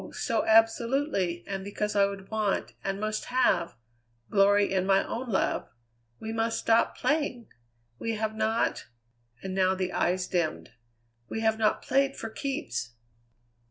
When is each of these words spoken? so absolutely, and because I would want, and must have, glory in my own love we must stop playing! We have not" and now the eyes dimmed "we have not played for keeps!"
so 0.13 0.43
absolutely, 0.47 1.43
and 1.45 1.63
because 1.63 1.95
I 1.95 2.07
would 2.07 2.31
want, 2.31 2.73
and 2.83 2.99
must 2.99 3.25
have, 3.25 3.75
glory 4.31 4.73
in 4.73 4.83
my 4.87 5.05
own 5.07 5.29
love 5.29 5.69
we 6.19 6.33
must 6.33 6.57
stop 6.57 6.97
playing! 6.97 7.49
We 7.99 8.13
have 8.13 8.33
not" 8.35 8.87
and 9.43 9.53
now 9.53 9.75
the 9.75 9.93
eyes 9.93 10.25
dimmed 10.25 10.71
"we 11.29 11.41
have 11.41 11.59
not 11.59 11.83
played 11.83 12.15
for 12.17 12.31
keeps!" 12.31 12.93